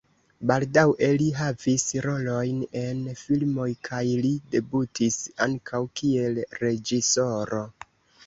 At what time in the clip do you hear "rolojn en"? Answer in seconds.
2.05-3.03